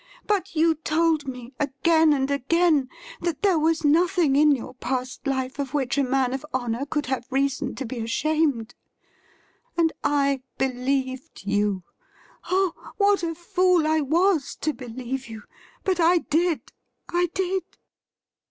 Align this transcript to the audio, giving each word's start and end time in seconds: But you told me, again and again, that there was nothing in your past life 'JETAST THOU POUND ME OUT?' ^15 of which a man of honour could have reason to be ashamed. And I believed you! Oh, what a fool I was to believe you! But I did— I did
But 0.25 0.55
you 0.55 0.73
told 0.73 1.27
me, 1.27 1.53
again 1.59 2.11
and 2.11 2.31
again, 2.31 2.89
that 3.21 3.43
there 3.43 3.59
was 3.59 3.85
nothing 3.85 4.35
in 4.35 4.49
your 4.51 4.73
past 4.73 5.27
life 5.27 5.27
'JETAST 5.27 5.27
THOU 5.27 5.27
POUND 5.27 5.27
ME 5.27 5.35
OUT?' 5.35 5.51
^15 5.51 5.59
of 5.59 5.73
which 5.75 5.97
a 5.99 6.03
man 6.09 6.33
of 6.33 6.45
honour 6.55 6.85
could 6.87 7.05
have 7.05 7.27
reason 7.31 7.75
to 7.75 7.85
be 7.85 7.99
ashamed. 7.99 8.73
And 9.77 9.93
I 10.03 10.41
believed 10.57 11.43
you! 11.45 11.83
Oh, 12.49 12.73
what 12.97 13.21
a 13.21 13.35
fool 13.35 13.85
I 13.85 14.01
was 14.01 14.55
to 14.61 14.73
believe 14.73 15.27
you! 15.27 15.43
But 15.83 15.99
I 15.99 16.17
did— 16.17 16.71
I 17.07 17.29
did 17.35 17.61